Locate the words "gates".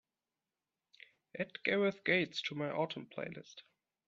2.03-2.41